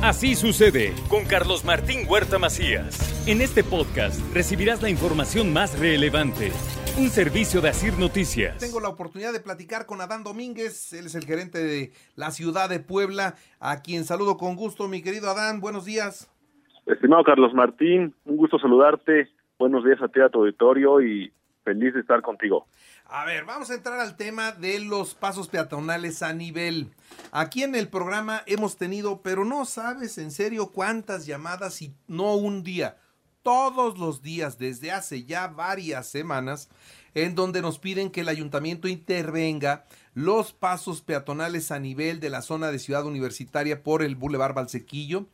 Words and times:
Así 0.00 0.36
sucede 0.36 0.94
con 1.10 1.24
Carlos 1.24 1.64
Martín 1.64 2.06
Huerta 2.08 2.38
Macías. 2.38 3.26
En 3.26 3.40
este 3.40 3.64
podcast 3.64 4.20
recibirás 4.32 4.80
la 4.80 4.90
información 4.90 5.52
más 5.52 5.76
relevante. 5.76 6.52
Un 7.00 7.08
servicio 7.08 7.60
de 7.60 7.70
Asir 7.70 7.98
Noticias. 7.98 8.58
Tengo 8.58 8.78
la 8.78 8.90
oportunidad 8.90 9.32
de 9.32 9.40
platicar 9.40 9.86
con 9.86 10.00
Adán 10.00 10.22
Domínguez, 10.22 10.92
él 10.92 11.06
es 11.06 11.16
el 11.16 11.24
gerente 11.24 11.58
de 11.58 11.90
la 12.14 12.30
ciudad 12.30 12.68
de 12.68 12.78
Puebla, 12.78 13.34
a 13.58 13.82
quien 13.82 14.04
saludo 14.04 14.36
con 14.36 14.54
gusto, 14.54 14.86
mi 14.86 15.02
querido 15.02 15.30
Adán, 15.30 15.60
buenos 15.60 15.84
días. 15.84 16.30
Estimado 16.86 17.24
Carlos 17.24 17.52
Martín, 17.52 18.14
un 18.24 18.36
gusto 18.36 18.60
saludarte, 18.60 19.28
buenos 19.58 19.84
días 19.84 20.00
a 20.00 20.06
ti, 20.06 20.20
a 20.20 20.28
tu 20.28 20.38
auditorio 20.38 21.02
y 21.02 21.32
feliz 21.68 21.92
de 21.92 22.00
estar 22.00 22.22
contigo. 22.22 22.66
A 23.04 23.26
ver, 23.26 23.44
vamos 23.44 23.70
a 23.70 23.74
entrar 23.74 24.00
al 24.00 24.16
tema 24.16 24.52
de 24.52 24.80
los 24.80 25.14
pasos 25.14 25.48
peatonales 25.48 26.22
a 26.22 26.32
nivel. 26.32 26.94
Aquí 27.30 27.62
en 27.62 27.74
el 27.74 27.88
programa 27.88 28.42
hemos 28.46 28.78
tenido, 28.78 29.20
pero 29.20 29.44
no 29.44 29.66
sabes 29.66 30.16
en 30.16 30.30
serio 30.30 30.68
cuántas 30.68 31.26
llamadas 31.26 31.82
y 31.82 31.94
no 32.06 32.36
un 32.36 32.62
día, 32.62 32.96
todos 33.42 33.98
los 33.98 34.22
días 34.22 34.56
desde 34.56 34.92
hace 34.92 35.24
ya 35.24 35.48
varias 35.48 36.06
semanas, 36.06 36.70
en 37.12 37.34
donde 37.34 37.60
nos 37.60 37.78
piden 37.78 38.10
que 38.10 38.22
el 38.22 38.28
ayuntamiento 38.28 38.88
intervenga 38.88 39.84
los 40.14 40.54
pasos 40.54 41.02
peatonales 41.02 41.70
a 41.70 41.78
nivel 41.78 42.18
de 42.18 42.30
la 42.30 42.40
zona 42.40 42.70
de 42.70 42.78
Ciudad 42.78 43.04
Universitaria 43.04 43.82
por 43.82 44.02
el 44.02 44.16
Boulevard 44.16 44.54
Valsequillo 44.54 45.26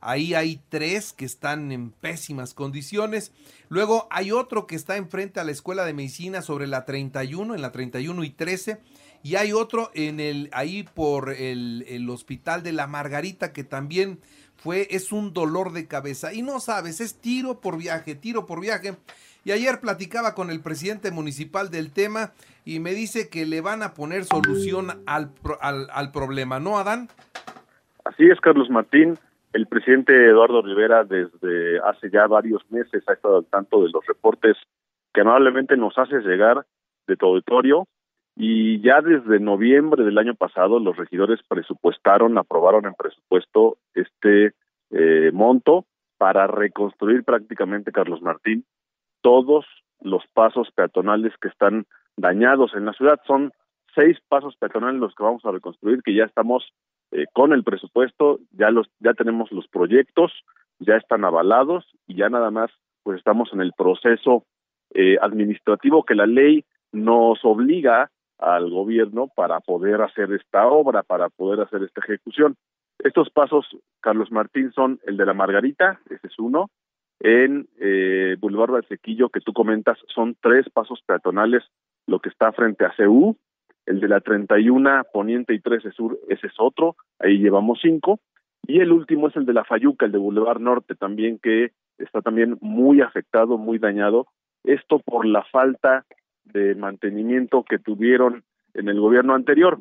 Ahí 0.00 0.34
hay 0.34 0.60
tres 0.68 1.12
que 1.12 1.24
están 1.24 1.72
en 1.72 1.90
pésimas 1.90 2.54
condiciones. 2.54 3.32
Luego 3.68 4.08
hay 4.10 4.32
otro 4.32 4.66
que 4.66 4.76
está 4.76 4.96
enfrente 4.96 5.40
a 5.40 5.44
la 5.44 5.52
Escuela 5.52 5.84
de 5.84 5.92
Medicina 5.92 6.42
sobre 6.42 6.66
la 6.66 6.84
31, 6.84 7.54
en 7.54 7.62
la 7.62 7.72
31 7.72 8.24
y 8.24 8.30
13. 8.30 8.80
Y 9.22 9.36
hay 9.36 9.52
otro 9.52 9.90
en 9.94 10.18
el, 10.18 10.48
ahí 10.52 10.84
por 10.94 11.32
el, 11.32 11.84
el 11.88 12.08
Hospital 12.08 12.62
de 12.62 12.72
la 12.72 12.86
Margarita 12.86 13.52
que 13.52 13.64
también 13.64 14.20
fue, 14.56 14.88
es 14.90 15.12
un 15.12 15.32
dolor 15.32 15.72
de 15.72 15.86
cabeza. 15.86 16.32
Y 16.32 16.42
no 16.42 16.60
sabes, 16.60 17.00
es 17.00 17.16
tiro 17.20 17.60
por 17.60 17.76
viaje, 17.76 18.14
tiro 18.14 18.46
por 18.46 18.60
viaje. 18.60 18.96
Y 19.44 19.52
ayer 19.52 19.80
platicaba 19.80 20.34
con 20.34 20.50
el 20.50 20.60
presidente 20.60 21.10
municipal 21.10 21.70
del 21.70 21.92
tema 21.92 22.32
y 22.64 22.78
me 22.78 22.92
dice 22.92 23.28
que 23.28 23.46
le 23.46 23.60
van 23.60 23.82
a 23.82 23.94
poner 23.94 24.24
solución 24.24 25.02
al, 25.06 25.32
al, 25.60 25.88
al 25.90 26.12
problema, 26.12 26.60
¿no, 26.60 26.78
Adán? 26.78 27.08
Así 28.04 28.24
es, 28.24 28.40
Carlos 28.40 28.68
Martín. 28.70 29.18
El 29.52 29.66
presidente 29.66 30.14
Eduardo 30.14 30.62
Rivera 30.62 31.04
desde 31.04 31.80
hace 31.80 32.08
ya 32.10 32.26
varios 32.26 32.62
meses 32.70 33.02
ha 33.08 33.14
estado 33.14 33.38
al 33.38 33.46
tanto 33.46 33.82
de 33.82 33.90
los 33.90 34.06
reportes 34.06 34.56
que 35.12 35.22
amablemente 35.22 35.76
nos 35.76 35.98
hace 35.98 36.20
llegar 36.20 36.64
de 37.08 37.16
tu 37.16 37.26
auditorio 37.26 37.88
y 38.36 38.80
ya 38.80 39.00
desde 39.00 39.40
noviembre 39.40 40.04
del 40.04 40.18
año 40.18 40.34
pasado 40.34 40.78
los 40.78 40.96
regidores 40.96 41.40
presupuestaron, 41.48 42.38
aprobaron 42.38 42.86
en 42.86 42.94
presupuesto 42.94 43.78
este 43.94 44.54
eh, 44.90 45.30
monto 45.32 45.84
para 46.16 46.46
reconstruir 46.46 47.24
prácticamente, 47.24 47.92
Carlos 47.92 48.22
Martín, 48.22 48.64
todos 49.20 49.66
los 50.00 50.22
pasos 50.32 50.70
peatonales 50.74 51.32
que 51.40 51.48
están 51.48 51.86
dañados 52.16 52.72
en 52.74 52.84
la 52.84 52.92
ciudad. 52.92 53.20
Son 53.26 53.52
seis 53.94 54.18
pasos 54.28 54.54
peatonales 54.56 55.00
los 55.00 55.14
que 55.14 55.24
vamos 55.24 55.44
a 55.44 55.50
reconstruir, 55.50 56.02
que 56.02 56.14
ya 56.14 56.24
estamos 56.24 56.72
eh, 57.12 57.26
con 57.32 57.52
el 57.52 57.64
presupuesto, 57.64 58.40
ya 58.52 58.70
los, 58.70 58.88
ya 59.00 59.14
tenemos 59.14 59.50
los 59.52 59.66
proyectos, 59.68 60.32
ya 60.78 60.96
están 60.96 61.24
avalados 61.24 61.84
y 62.06 62.16
ya 62.16 62.28
nada 62.28 62.50
más, 62.50 62.70
pues 63.02 63.18
estamos 63.18 63.50
en 63.52 63.60
el 63.60 63.72
proceso 63.72 64.44
eh, 64.94 65.16
administrativo 65.20 66.04
que 66.04 66.14
la 66.14 66.26
ley 66.26 66.64
nos 66.92 67.44
obliga 67.44 68.10
al 68.38 68.70
gobierno 68.70 69.28
para 69.34 69.60
poder 69.60 70.00
hacer 70.02 70.32
esta 70.32 70.66
obra, 70.66 71.02
para 71.02 71.28
poder 71.28 71.60
hacer 71.60 71.82
esta 71.82 72.00
ejecución. 72.00 72.56
Estos 72.98 73.30
pasos, 73.30 73.66
Carlos 74.00 74.30
Martín, 74.30 74.72
son 74.72 74.98
el 75.04 75.16
de 75.16 75.26
la 75.26 75.34
Margarita, 75.34 76.00
ese 76.10 76.26
es 76.26 76.38
uno, 76.38 76.70
en 77.20 77.68
eh, 77.78 78.36
Boulevard 78.38 78.72
del 78.72 78.88
Sequillo, 78.88 79.28
que 79.28 79.40
tú 79.40 79.52
comentas, 79.52 79.98
son 80.14 80.36
tres 80.40 80.68
pasos 80.70 81.00
peatonales, 81.06 81.62
lo 82.06 82.18
que 82.20 82.30
está 82.30 82.52
frente 82.52 82.84
a 82.84 82.94
CEU, 82.96 83.36
el 83.86 84.00
de 84.00 84.08
la 84.08 84.20
31 84.20 85.04
Poniente 85.12 85.54
y 85.54 85.60
13 85.60 85.92
Sur, 85.92 86.18
ese 86.28 86.46
es 86.46 86.54
otro, 86.58 86.96
ahí 87.18 87.38
llevamos 87.38 87.80
cinco, 87.82 88.20
y 88.66 88.80
el 88.80 88.92
último 88.92 89.28
es 89.28 89.36
el 89.36 89.46
de 89.46 89.54
la 89.54 89.64
Fayuca, 89.64 90.06
el 90.06 90.12
de 90.12 90.18
Boulevard 90.18 90.60
Norte 90.60 90.94
también, 90.94 91.38
que 91.38 91.72
está 91.98 92.22
también 92.22 92.58
muy 92.60 93.00
afectado, 93.00 93.58
muy 93.58 93.78
dañado, 93.78 94.26
esto 94.64 94.98
por 95.00 95.26
la 95.26 95.42
falta 95.44 96.04
de 96.44 96.74
mantenimiento 96.74 97.64
que 97.64 97.78
tuvieron 97.78 98.44
en 98.74 98.88
el 98.88 99.00
gobierno 99.00 99.34
anterior. 99.34 99.78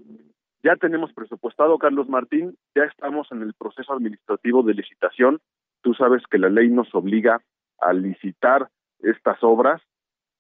Ya 0.64 0.76
tenemos 0.76 1.14
presupuestado, 1.14 1.78
Carlos 1.78 2.10
Martín, 2.10 2.58
ya 2.76 2.84
estamos 2.84 3.32
en 3.32 3.42
el 3.42 3.54
proceso 3.54 3.94
administrativo 3.94 4.64
de 4.64 4.74
licitación. 4.74 5.40
Tú 5.82 5.94
sabes 5.94 6.24
que 6.30 6.38
la 6.38 6.50
ley 6.50 6.70
nos 6.70 6.94
obliga 6.94 7.42
a 7.80 7.94
licitar 7.94 8.70
estas 9.00 9.42
obras 9.42 9.82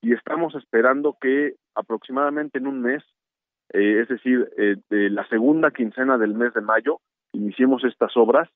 y 0.02 0.14
estamos 0.14 0.56
esperando 0.56 1.18
que 1.22 1.56
aproximadamente 1.75 2.58
en 2.58 2.68
un 2.68 2.81
mes 2.81 3.03
eh, 3.74 4.02
es 4.02 4.07
decir, 4.07 4.50
eh, 4.57 4.78
de 4.90 5.09
la 5.09 5.28
segunda 5.28 5.72
quincena 5.72 6.18
del 6.18 6.34
mes 6.34 6.53
de 6.53 6.62
mayo, 6.62 7.00
iniciemos 7.34 7.84
estas 7.84 8.16
obras, 8.18 8.50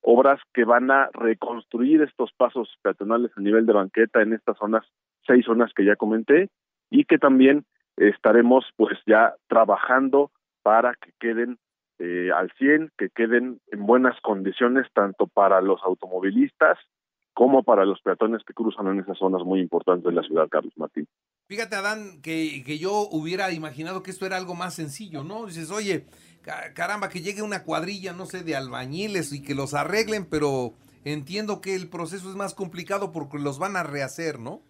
obras 0.00 0.40
que 0.52 0.64
van 0.64 0.90
a 0.90 1.08
reconstruir 1.12 2.02
estos 2.02 2.32
pasos 2.36 2.76
peatonales 2.82 3.30
a 3.36 3.40
nivel 3.40 3.66
de 3.66 3.72
banqueta 3.72 4.22
en 4.22 4.34
estas 4.34 4.58
zonas, 4.58 4.84
seis 5.26 5.44
zonas 5.46 5.72
que 5.74 5.84
ya 5.84 5.96
comenté, 5.96 6.50
y 6.90 7.04
que 7.04 7.18
también 7.18 7.64
estaremos 7.96 8.64
pues 8.76 8.98
ya 9.06 9.34
trabajando 9.48 10.30
para 10.62 10.94
que 10.94 11.12
queden 11.18 11.58
eh, 11.98 12.30
al 12.34 12.50
100, 12.58 12.90
que 12.98 13.10
queden 13.10 13.60
en 13.68 13.86
buenas 13.86 14.20
condiciones 14.20 14.86
tanto 14.92 15.26
para 15.26 15.60
los 15.60 15.82
automovilistas 15.84 16.78
como 17.34 17.62
para 17.62 17.84
los 17.84 18.00
peatones 18.00 18.42
que 18.44 18.54
cruzan 18.54 18.88
en 18.88 19.00
esas 19.00 19.18
zonas 19.18 19.42
muy 19.44 19.60
importantes 19.60 20.04
de 20.04 20.12
la 20.12 20.22
ciudad, 20.22 20.48
Carlos 20.48 20.72
Martín. 20.76 21.06
Fíjate, 21.46 21.76
Adán, 21.76 22.22
que, 22.22 22.62
que 22.64 22.78
yo 22.78 23.06
hubiera 23.10 23.52
imaginado 23.52 24.02
que 24.02 24.10
esto 24.10 24.24
era 24.24 24.36
algo 24.36 24.54
más 24.54 24.74
sencillo, 24.74 25.24
¿no? 25.24 25.44
Dices, 25.46 25.70
oye, 25.70 26.06
caramba, 26.74 27.08
que 27.08 27.20
llegue 27.20 27.42
una 27.42 27.64
cuadrilla, 27.64 28.12
no 28.12 28.26
sé, 28.26 28.42
de 28.44 28.56
albañiles 28.56 29.32
y 29.32 29.42
que 29.42 29.54
los 29.54 29.74
arreglen, 29.74 30.26
pero 30.30 30.72
entiendo 31.04 31.60
que 31.60 31.74
el 31.74 31.88
proceso 31.90 32.30
es 32.30 32.36
más 32.36 32.54
complicado 32.54 33.12
porque 33.12 33.38
los 33.38 33.58
van 33.58 33.76
a 33.76 33.82
rehacer, 33.82 34.38
¿no? 34.38 34.60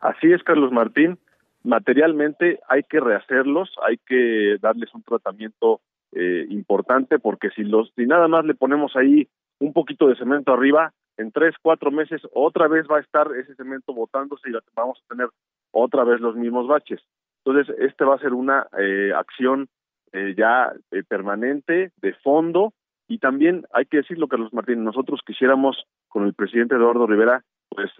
Así 0.00 0.32
es, 0.32 0.42
Carlos 0.42 0.72
Martín. 0.72 1.18
Materialmente 1.64 2.60
hay 2.68 2.84
que 2.84 3.00
rehacerlos, 3.00 3.74
hay 3.84 3.98
que 4.06 4.56
darles 4.60 4.94
un 4.94 5.02
tratamiento 5.02 5.80
eh, 6.12 6.46
importante 6.50 7.18
porque 7.18 7.50
si 7.50 7.62
los 7.62 7.92
si 7.96 8.06
nada 8.06 8.28
más 8.28 8.44
le 8.44 8.54
ponemos 8.54 8.94
ahí 8.94 9.28
un 9.58 9.72
poquito 9.72 10.06
de 10.06 10.16
cemento 10.16 10.52
arriba, 10.52 10.92
en 11.16 11.32
tres, 11.32 11.56
cuatro 11.60 11.90
meses 11.90 12.22
otra 12.32 12.68
vez 12.68 12.86
va 12.90 12.98
a 12.98 13.00
estar 13.00 13.26
ese 13.36 13.54
cemento 13.56 13.92
botándose 13.92 14.48
y 14.48 14.52
vamos 14.76 14.98
a 15.04 15.08
tener 15.08 15.28
otra 15.76 16.04
vez 16.04 16.20
los 16.20 16.36
mismos 16.36 16.66
baches. 16.66 17.00
Entonces, 17.44 17.74
este 17.78 18.04
va 18.04 18.16
a 18.16 18.18
ser 18.18 18.32
una 18.32 18.66
eh, 18.78 19.12
acción 19.14 19.68
eh, 20.12 20.34
ya 20.36 20.72
eh, 20.90 21.02
permanente, 21.06 21.92
de 21.96 22.12
fondo, 22.14 22.72
y 23.08 23.18
también 23.18 23.64
hay 23.72 23.86
que 23.86 23.98
decirlo, 23.98 24.26
Carlos 24.26 24.52
Martín, 24.52 24.82
nosotros 24.82 25.20
quisiéramos 25.24 25.84
con 26.08 26.24
el 26.24 26.34
presidente 26.34 26.74
Eduardo 26.74 27.06
Rivera, 27.06 27.42
pues 27.68 27.90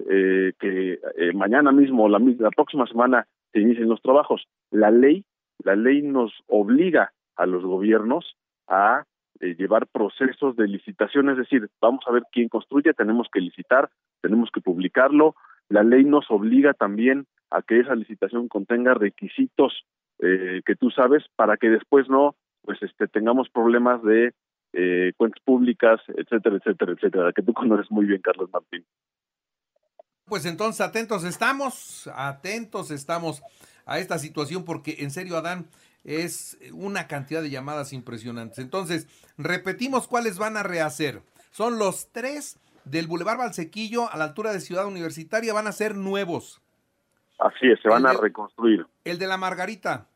que 0.59 0.99
mañana 1.35 1.71
mismo, 1.71 2.09
la, 2.09 2.19
la 2.19 2.51
próxima 2.51 2.87
semana, 2.87 3.27
se 3.53 3.61
inicien 3.61 3.89
los 3.89 4.01
trabajos. 4.01 4.47
La 4.71 4.91
ley, 4.91 5.25
la 5.63 5.77
ley 5.77 6.03
nos 6.03 6.33
obliga 6.47 7.13
a 7.37 7.47
los 7.47 7.63
gobiernos 7.63 8.37
a 8.69 9.05
eh, 9.41 9.55
llevar 9.55 9.87
procesos 9.87 10.57
de 10.57 10.67
licitación, 10.67 11.29
es 11.29 11.37
decir, 11.37 11.69
vamos 11.81 12.03
a 12.07 12.13
ver 12.13 12.23
quién 12.33 12.49
construye, 12.49 12.95
tenemos 12.95 13.29
que 13.31 13.41
licitar, 13.41 13.91
tenemos 14.23 14.51
que 14.51 14.63
publicarlo, 14.63 15.35
la 15.69 15.83
ley 15.83 16.05
nos 16.05 16.31
obliga 16.31 16.73
también 16.73 17.27
a 17.51 17.63
que 17.63 17.81
esa 17.81 17.95
licitación 17.95 18.49
contenga 18.49 18.95
requisitos 18.95 19.85
eh, 20.21 20.63
que 20.65 20.77
tú 20.77 20.91
sabes 20.91 21.25
para 21.37 21.57
que 21.57 21.69
después 21.69 22.09
no 22.09 22.35
pues 22.63 22.83
este 22.83 23.07
tengamos 23.07 23.49
problemas 23.49 24.03
de 24.03 24.33
eh, 24.73 25.13
cuentas 25.17 25.41
públicas, 25.45 26.01
etcétera, 26.09 26.57
etcétera, 26.57 26.93
etcétera, 26.93 27.33
que 27.33 27.43
tú 27.43 27.53
conoces 27.55 27.91
muy 27.91 28.07
bien, 28.07 28.21
Carlos 28.21 28.51
Martín. 28.53 28.85
Pues 30.25 30.45
entonces 30.45 30.81
atentos 30.81 31.25
estamos, 31.25 32.11
atentos 32.15 32.91
estamos 32.91 33.43
a 33.87 33.99
esta 34.01 34.19
situación 34.19 34.65
porque 34.65 34.97
en 34.99 35.11
serio, 35.13 35.37
Adán, 35.37 35.67
es 36.03 36.59
una 36.73 37.07
cantidad 37.07 37.43
de 37.43 37.51
llamadas 37.51 37.93
impresionantes. 37.93 38.59
Entonces, 38.59 39.09
repetimos 39.39 40.09
cuáles 40.09 40.39
van 40.39 40.57
a 40.57 40.63
rehacer. 40.63 41.23
Son 41.51 41.79
los 41.79 42.13
tres 42.13 42.59
del 42.85 43.07
Boulevard 43.07 43.39
Valsequillo 43.39 44.11
a 44.11 44.17
la 44.17 44.25
altura 44.25 44.53
de 44.53 44.61
Ciudad 44.61 44.87
Universitaria, 44.87 45.53
van 45.53 45.67
a 45.67 45.73
ser 45.73 45.97
nuevos. 45.97 46.61
Así 47.39 47.67
es, 47.69 47.81
se 47.81 47.89
van 47.89 48.07
a 48.07 48.13
reconstruir. 48.13 48.87
El 49.05 49.19
de 49.19 49.27
la 49.27 49.37
Margarita. 49.37 50.07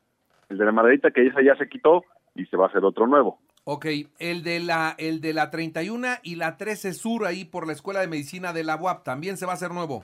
El 0.49 0.57
de 0.57 0.65
la 0.65 0.71
Margarita, 0.71 1.11
que 1.11 1.27
esa 1.27 1.41
ya 1.41 1.55
se 1.55 1.69
quitó 1.69 2.03
y 2.35 2.45
se 2.45 2.57
va 2.57 2.65
a 2.65 2.69
hacer 2.69 2.83
otro 2.83 3.07
nuevo. 3.07 3.39
Ok, 3.63 3.85
el 4.17 4.43
de 4.43 4.59
la, 4.59 4.95
el 4.97 5.21
de 5.21 5.33
la 5.33 5.51
31 5.51 6.07
y 6.23 6.35
la 6.35 6.57
13 6.57 6.93
Sur, 6.93 7.25
ahí 7.25 7.45
por 7.45 7.67
la 7.67 7.73
Escuela 7.73 7.99
de 7.99 8.07
Medicina 8.07 8.53
de 8.53 8.63
la 8.63 8.75
UAP, 8.75 9.03
también 9.03 9.37
se 9.37 9.45
va 9.45 9.51
a 9.51 9.55
hacer 9.55 9.71
nuevo. 9.71 10.03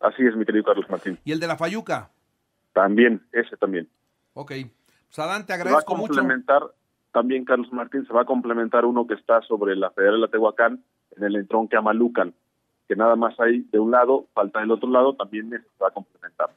Así 0.00 0.22
es, 0.26 0.34
mi 0.36 0.46
querido 0.46 0.64
Carlos 0.64 0.88
Martín. 0.88 1.18
¿Y 1.24 1.32
el 1.32 1.40
de 1.40 1.46
la 1.46 1.56
Fayuca? 1.56 2.10
También, 2.72 3.22
ese 3.32 3.56
también. 3.56 3.88
Ok. 4.32 4.52
Sadán, 5.10 5.46
te 5.46 5.52
agradezco 5.52 5.92
va 5.92 5.98
a 5.98 6.00
complementar, 6.00 6.62
también 7.12 7.44
Carlos 7.44 7.72
Martín 7.72 8.06
se 8.06 8.12
va 8.12 8.22
a 8.22 8.24
complementar 8.24 8.84
uno 8.84 9.06
que 9.06 9.14
está 9.14 9.40
sobre 9.42 9.76
la 9.76 9.90
Federal 9.90 10.20
de 10.22 10.28
Tehuacán, 10.28 10.82
en 11.16 11.24
el 11.24 11.36
entronque 11.36 11.76
Amalucan, 11.76 12.34
que 12.88 12.96
nada 12.96 13.16
más 13.16 13.38
hay 13.38 13.60
de 13.70 13.78
un 13.78 13.90
lado, 13.92 14.26
falta 14.32 14.60
del 14.60 14.72
otro 14.72 14.88
lado, 14.90 15.14
también 15.14 15.50
se 15.50 15.82
va 15.82 15.88
a 15.88 15.92
complementar. 15.92 16.50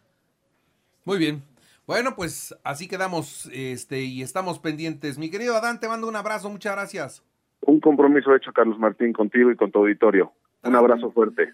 Muy 1.08 1.20
bien. 1.20 1.42
Bueno, 1.86 2.16
pues 2.18 2.54
así 2.66 2.90
quedamos 2.90 3.50
este, 3.54 4.02
y 4.02 4.22
estamos 4.22 4.60
pendientes. 4.60 5.18
Mi 5.18 5.30
querido 5.30 5.56
Adán, 5.56 5.80
te 5.80 5.88
mando 5.88 6.06
un 6.06 6.18
abrazo, 6.18 6.50
muchas 6.50 6.74
gracias. 6.74 7.24
Un 7.62 7.80
compromiso 7.80 8.36
hecho, 8.36 8.52
Carlos 8.52 8.78
Martín, 8.78 9.14
contigo 9.14 9.50
y 9.50 9.56
con 9.56 9.72
tu 9.72 9.80
auditorio. 9.80 10.34
Un 10.64 10.76
abrazo 10.76 11.10
fuerte. 11.12 11.54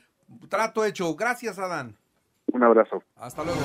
Trato 0.50 0.84
hecho. 0.84 1.16
Gracias, 1.16 1.60
Adán. 1.60 1.96
Un 2.48 2.64
abrazo. 2.64 3.04
Hasta 3.16 3.44
luego. 3.44 3.60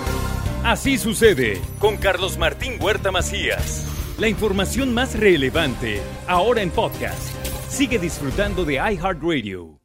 Así 0.63 0.99
sucede 0.99 1.59
con 1.79 1.97
Carlos 1.97 2.37
Martín 2.37 2.75
Huerta 2.83 3.11
Macías. 3.11 4.15
La 4.19 4.29
información 4.29 4.93
más 4.93 5.19
relevante, 5.19 6.03
ahora 6.27 6.61
en 6.61 6.71
podcast. 6.71 7.35
Sigue 7.71 7.99
disfrutando 7.99 8.67
de 8.67 8.75
iHeartRadio. 8.75 9.78